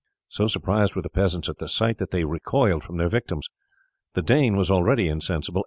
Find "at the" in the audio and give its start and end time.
1.47-1.67